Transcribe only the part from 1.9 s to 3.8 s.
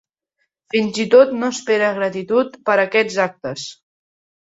gratitud per aquests actes.